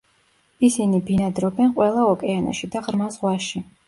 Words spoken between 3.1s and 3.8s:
ზღვაში.